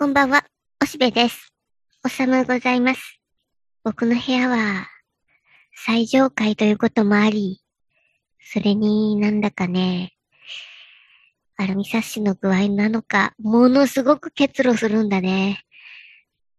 [0.00, 0.46] こんばんは、
[0.82, 1.52] おしべです。
[2.02, 3.20] おさむございます。
[3.84, 4.88] 僕の部屋は、
[5.84, 7.60] 最上階ということもあり、
[8.40, 10.14] それになんだかね、
[11.58, 15.64] アルミサッシの具合なのか、ものすごく結露するんだね。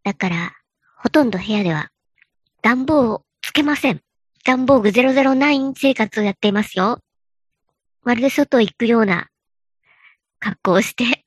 [0.03, 0.51] だから、
[0.99, 1.89] ほとんど部屋では、
[2.61, 4.01] 暖房をつけません。
[4.45, 6.99] 暖房具009生活をやっていますよ。
[8.03, 9.29] まるで外行くような
[10.37, 11.20] 格好をして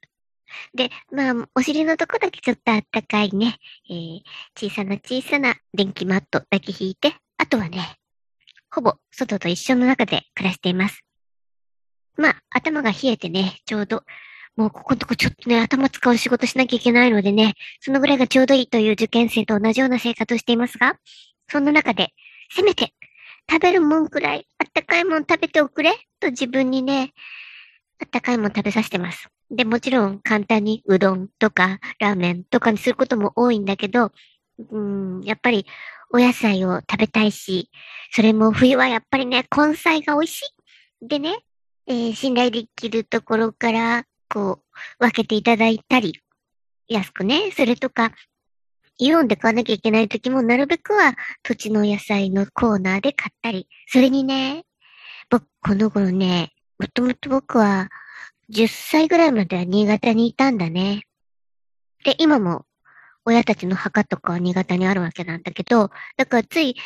[0.74, 3.56] で、まあ、お尻のとこだけちょっとあったかいね、
[3.88, 4.20] えー、
[4.56, 7.96] 小さな小さな電気マットだけ引いて、あとはね、
[8.70, 11.04] ほぼ外と一緒の中で暮らしています。
[12.16, 14.02] まあ、頭が冷えてね、ちょうど、
[14.56, 20.96] もうここのとこちょっとね、頭使う仕事しなきゃいけないのでね、そのぐらいがちょうどいいという受験生と同じような生活をしていますが、
[21.48, 22.10] そんな中で、
[22.54, 22.94] せめて、
[23.50, 27.12] 食べるもんくらい、あったかいもん食べておくれと自分にね、
[28.00, 29.28] あったかいもん食べさせてます。
[29.50, 34.12] で、もちろん簡単にうどんとかラーメンとかにすることも多いんだけど、
[34.70, 35.66] うん、やっぱり
[36.12, 37.70] お野菜を食べたいし、
[38.12, 40.42] それも冬はやっぱりね、根菜が美味し
[41.02, 41.08] い。
[41.08, 41.38] でね、
[41.86, 46.20] えー、信頼できるところから、こう、分けていただいたり、
[46.88, 48.12] 安くね、それとか、
[48.98, 54.64] イオンで買わなきゃいけない時も、なるべくは土地の野菜のコーナーで買ったり、それにね、
[55.30, 57.88] 僕、この頃ね、もともと僕は、
[58.50, 61.02] 10歳ぐらいまでは新潟にいたんだね。
[62.04, 62.66] で、今も
[63.24, 66.76] 親たちの墓とかは新潟にあるわけなんだけど、だからつい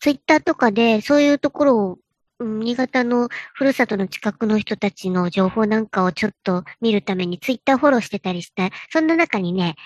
[0.00, 1.98] ツイッターとかでそういうところを、
[2.40, 9.76] 新潟のふるさとの近くの人たちの情報なんかをちょっと見るためにツイッターフォローしてたりして、そんな中にね、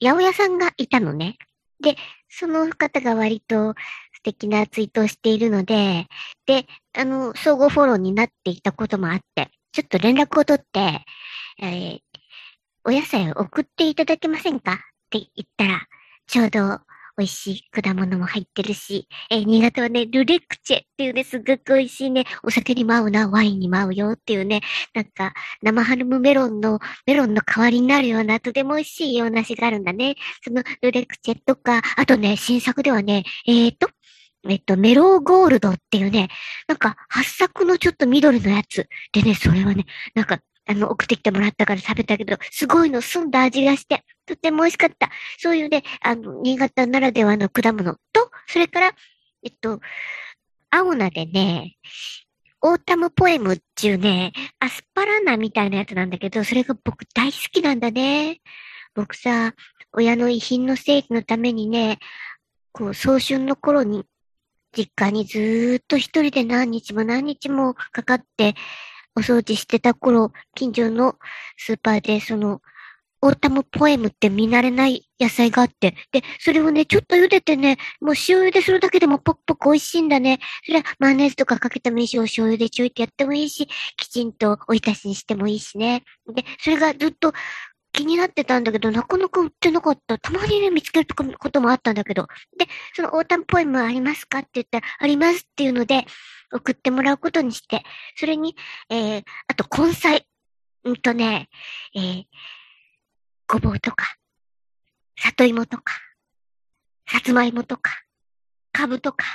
[0.00, 1.36] 八百屋さんがいたのね。
[1.80, 1.96] で、
[2.28, 3.74] その方が割と
[4.14, 6.06] 素敵なツイートをしているので、
[6.46, 11.04] で、あの、相互フォローになっていたこともあって、ちょっと連絡を取って、
[11.60, 12.00] えー、
[12.84, 14.72] お野菜を送っていただけませんか？
[14.72, 14.76] っ
[15.10, 15.86] て言ったら、
[16.26, 16.80] ちょうど
[17.16, 24.60] 美味しい果物も入ってるし、えー、新潟はね、ルレクチェっていうね、すっごく美味しいね、お酒にも合うな、ワインにも合うよっていうね、
[24.94, 30.14] なんか、生ハルムメロンの、メロンの代わりになるような、とても美味しい洋梨があるんだね。
[30.44, 33.88] そのルレクチェとか、あとね、新作ではね、えーと、
[34.46, 36.28] えっと、メローゴールドっていうね、
[36.68, 38.88] なんか、八作のちょっと緑のやつ。
[39.12, 39.84] でね、それはね、
[40.14, 45.10] なんか、あの、送ってきてもらったから食べたけど、すごいの澄んだ味がして、とっても美味しかった。
[45.38, 48.92] そういうね、あの、新潟ならではの果物と、それから、
[49.42, 49.80] えっと、
[50.70, 51.76] 青菜でね、
[52.60, 58.40] オータムポエムっていうね、アスパラナみたいなやつなんだけど、それが僕大好きなんだね。
[58.94, 59.54] 僕さ、
[59.92, 61.98] 親の遺品の整理のためにね、
[62.72, 64.04] こう、早春の頃に
[64.76, 68.54] 実家にずーっと一人で何日も何日もかかって
[69.16, 71.16] お掃除してた頃、近所の
[71.56, 72.60] スーパーでその、
[73.20, 80.38] オータムポエムって見慣れない野菜があって、で、それをね、ちょっと茹でてね、もう塩茹でするだけでもポクポク美味しいんだね。
[80.64, 86.04] それはマヨネーズとかかけてもいいし、お醤油でちょいってやってもいいし、きちんとおいたしにしてもいいしね。
[86.32, 87.32] で、それがずっと
[87.98, 90.18] 気になってたんだけど、なかなか売ってなかった。
[90.18, 92.28] たまにね、見つけることもあったんだけど。
[92.56, 94.38] で、そのオータムポエムはありますか？
[94.38, 96.06] って言ったら、ありますっていうので、
[96.52, 97.82] 送ってもらうことにして、
[98.16, 98.54] それに、
[98.88, 100.24] えー、あと根菜。
[100.84, 101.48] うんとね、
[101.92, 102.24] えー、
[103.48, 104.14] ごぼうとか、
[105.18, 105.92] 里芋とか、
[107.10, 108.00] さつまいもとか、
[108.72, 109.26] かぶとか、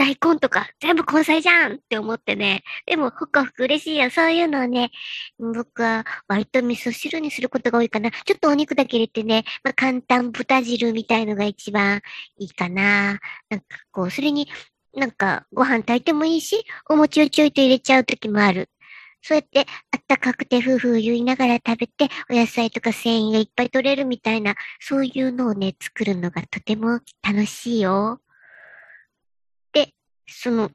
[0.00, 2.64] 大根とか全部根菜じゃんって思ってね。
[2.86, 4.08] でも、ふかふく嬉しいよ。
[4.08, 4.92] そういうのをね、
[5.38, 8.10] 僕は割と味噌汁にすることが多いかな。
[8.10, 12.00] ちょっとお肉だけ入れてね、まあ、簡単豚汁みたいのが一番
[12.38, 13.20] いいかな。
[13.50, 14.48] なんかこう、それに
[14.94, 18.70] なんかご飯炊いてもいいし、お餅をちょいと入れちゃうときもある。
[19.20, 28.22] そうやってあったかくてふうふう言いながら食べて、お野菜とか繊維がいっぱい取れるみたいな、そういうのをね、作るのがとても楽しいよ。
[30.30, 30.70] その、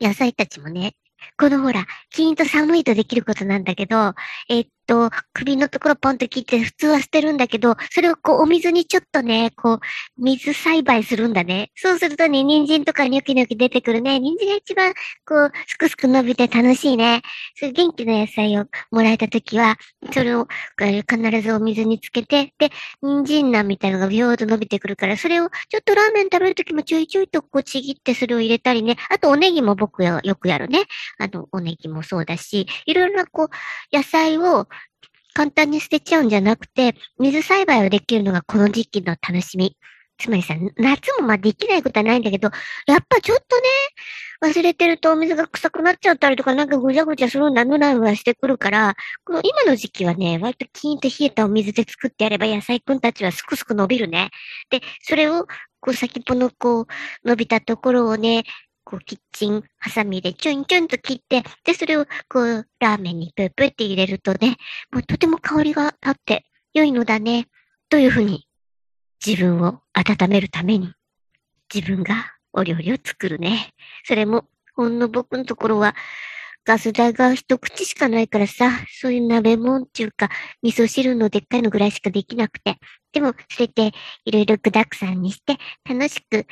[0.00, 0.94] 野菜たちもね、
[1.36, 4.14] このほら、キーンと寒いとできることなんだけど、
[4.48, 9.80] えっと、首のところポンと切って普通は捨てるんだけど、それをこうお水にちょっとね、こう、
[10.16, 11.70] 水栽培するんだね。
[11.76, 14.18] そうするとね、人参とかニョキニョキ出てくるね。
[14.18, 14.94] 人参が一番、
[15.26, 17.22] こう、すくすく伸びて楽しいね。
[17.54, 19.76] そういう元気な野菜をもらえたときは、
[20.12, 20.48] それを
[20.78, 22.70] 必ずお水につけて、で、
[23.02, 28.96] 人参菜みたいなのがビョーと伸びてくるから、それをちょっとラーメン食べるときもちょいちょいとこうちぎってそれを入れたりね。
[29.10, 30.84] あとおネギも僕よくやるね。
[31.18, 34.66] あの、おネギもそうだし、いろいろなこう、野菜を
[35.38, 39.76] 簡単に捨てちゃうんじゃなくて、水栽培をできるのがこの時期の楽しみ。
[40.18, 42.50] つまりさ、夏もまあできないことはないんだけど、
[42.88, 43.62] やっぱちょっとね、
[44.52, 54.30] 忘れてるとお水が臭くなっちゃったりとか、なんかぐちゃぐちゃするんだ、ぬらぬらしてくるから、この今の時期はね、割とキーンと冷えたお水で作ってやれば野菜くんたちはすくすく伸びるね。
[54.70, 55.46] で、それを、
[55.80, 56.86] こう先っぽのこう、
[57.24, 58.42] 伸びたところをね、
[58.88, 64.56] こう、キッチン、ハサミでチュンチュンと切って、で、それを、こう、ラーメンにプープーって入れるとね、
[64.90, 67.48] もうとても香りが立って良いのだね、
[67.90, 68.48] というふうに
[69.24, 70.94] 自分を温めるために、
[71.72, 73.74] 自分がお料理を作るね。
[74.04, 75.94] それも、ほんの僕のところは、
[76.64, 80.30] ガス代が一口しかないからさ、そういう鍋もんっていうか、
[80.62, 82.78] 味噌汁のでっかいのぐらいしかできなくて。
[83.12, 83.92] でも、それで、
[84.24, 86.46] いろいろ具沢山にして、楽しく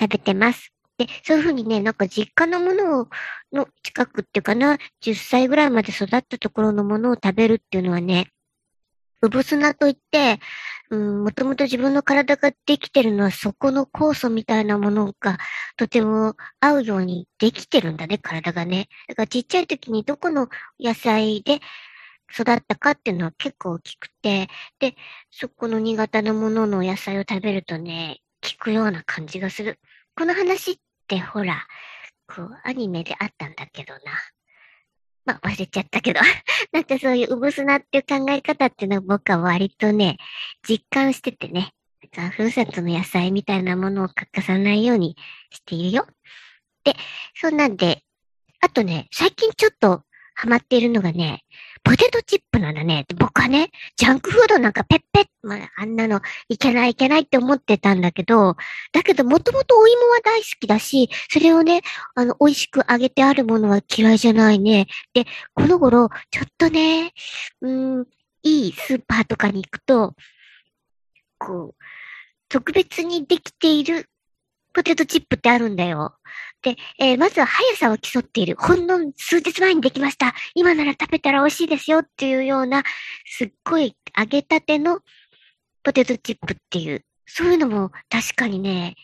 [0.00, 0.74] 食べてます。
[0.98, 3.08] で、そういうふうにね、なんか実家のものを
[3.52, 8.30] の近くっていうかな、10歳ぐらいまで育ったところのものを食べるっていうのはね、
[9.22, 10.38] うぶ砂といって、
[10.90, 15.38] うん、もともと自分の体ができてるのはそこの酵素みたいなものが
[15.76, 18.88] とても合うようにできてるんだね、体がね。
[19.08, 20.48] だからちっちゃい時にどこの
[20.78, 21.60] 野菜で
[22.32, 24.48] 育ったかっていうのは結構大きくて、
[24.78, 24.94] で、
[25.30, 29.78] そこの新潟のものの野菜を食べるとね、効くような感じがする。
[30.16, 30.76] この話っ
[31.08, 31.66] てほら、
[32.28, 34.00] こう、アニメであったんだけどな。
[35.24, 36.20] まあ、忘れちゃったけど。
[36.72, 40.18] なんかそういううぶすなっていう考え方っていうのは僕は割とね、
[40.66, 41.72] 実感しててね。
[42.16, 45.16] なんか、ふるさとの野菜みたいなものを欠かさないように
[45.50, 46.06] しているよ。
[46.84, 46.94] で、
[47.34, 48.04] そんなんで、
[48.60, 51.44] あとね、最近ちょっとハマっているのがね、
[51.84, 53.04] ポテトチップなんだね。
[53.16, 58.56] 僕はね、ジャンクフードなんかペッペッ、まあ、あんなのいけないいけないって思ってたんだけど、
[58.92, 61.82] だけどもともとお芋は大好きだし、それをね、
[62.14, 64.86] あの、美味しく揚げてあるものは嫌いじゃないね。
[65.12, 67.12] で、この頃、ちょっとね、
[67.60, 68.06] うん、
[68.42, 70.14] いいスーパーとかに行くと、
[71.38, 71.84] こう、
[72.48, 74.08] 特別にできている
[74.74, 76.16] ポテトチップってあるんだよ。
[76.62, 78.56] で、えー、まずは速さを競っている。
[78.58, 80.34] ほんの数日前にできました。
[80.54, 82.82] 今なら食べたら美味しいですよっていうような、
[83.24, 85.00] すっごい揚げたての
[85.82, 88.96] ポテトチップっていう、そういうのも確かにね、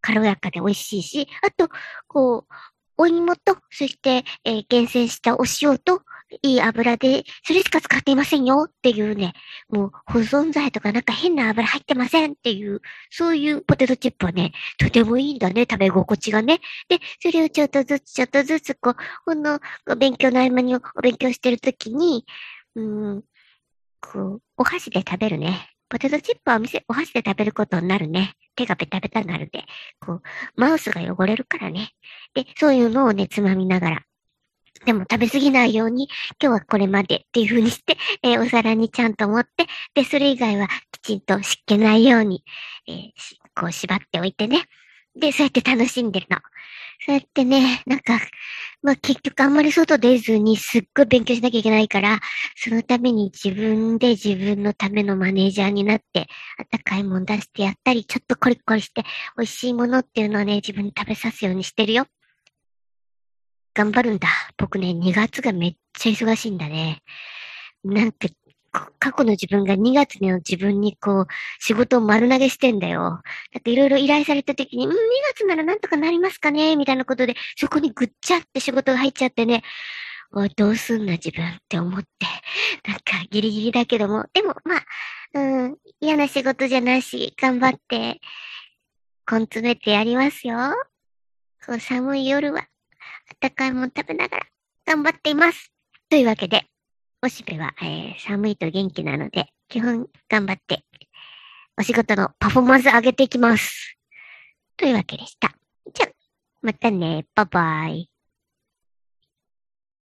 [0.00, 1.68] 軽やかで美味しいし、あと、
[2.06, 2.54] こう、
[2.96, 6.02] お芋と、そして、えー、厳選したお塩と、
[6.42, 9.32] いい油で、それしか使っていませんよっていうね、
[9.68, 12.80] もう保存剤とかなんか変な油入ってませんっていう、
[13.10, 16.60] そういうポテトチップはね、とてもいいんだね、食べ心地がね。
[16.88, 18.96] で、それをちょっとずつちょっとずつこう、
[19.26, 19.60] ほんの
[19.98, 22.24] 勉強の合間にお勉強してるときに、
[22.76, 22.82] う
[23.16, 23.22] ん、
[24.00, 25.70] こう、お箸で食べるね。
[25.88, 28.34] ポテトチップはお店、お箸で食べることになるね。
[28.54, 29.64] 手がベタベタになるで。
[30.00, 30.22] こう、
[30.54, 31.90] マウスが汚れるからね。
[32.34, 34.02] で、そういうのをね、つまみながら。
[34.86, 36.08] でも食べ過ぎないように、
[36.42, 42.42] 今日はこれまでっていう風にして、 えー、お皿にちゃんと持って、で、それ以外はきちんと湿気ないように、
[42.88, 43.10] えー、
[43.54, 44.64] こう縛っておいてね。
[45.14, 46.38] で、そうやって楽しんでるの。
[47.04, 48.20] そうやってね、なんか、
[48.82, 52.20] まあ結局あんまり外出ずにすっごい勉強しなきゃいけないから、
[52.56, 56.26] そのために自分で自分のためのマネージャーになって、
[56.58, 59.02] あったかいもん出してやったり、ちょっとコリコリして
[59.36, 62.06] 美味しいものっていうのをね、自分に食べさすようにしてるよ。
[63.74, 64.28] 頑張るんだ。
[64.56, 67.02] 僕ね、2月がめっちゃ忙しいんだね。
[67.84, 68.32] なんて、
[69.00, 71.26] 過去の自分が2月の自分にこう、
[71.58, 73.20] 仕事を丸投げしてんだよ。
[73.52, 74.96] だっていろいろ依頼された時に、うん、2
[75.34, 76.76] 月ならなんとかなりますかね？
[76.76, 79.62] みたいなことで、そこにぐっちゃって仕事が入っちゃってね、
[80.32, 81.44] おどうすんな自分？
[81.44, 82.08] って思って、
[82.86, 84.84] なんかギリギリだけども、でもまあ、
[85.34, 88.20] うん、嫌な仕事じゃないし、頑張って、
[89.30, 90.56] 根詰めてやりますよ。
[91.66, 92.66] こう寒い夜は、
[93.28, 94.46] あったかいもん食べながら
[94.86, 95.72] 頑張っています。
[96.08, 96.66] というわけで、
[97.22, 100.84] おしべは、えー、寒いと元気なので、基本頑張って、
[101.78, 103.96] お仕事のパフォーマンス上げていきます。
[104.76, 105.54] というわけでした。
[105.94, 106.10] じゃあ、
[106.62, 107.26] またね。
[107.34, 108.09] バイバイ。